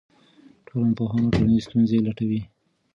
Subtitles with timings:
[0.67, 2.41] ټولنپوهان ټولنیزې ستونزې لټوي.